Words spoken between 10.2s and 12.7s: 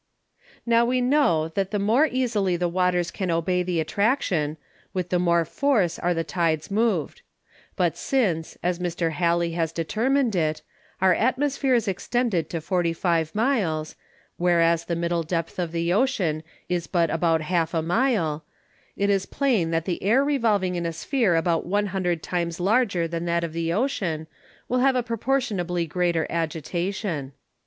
it, our Atmosphere is extended to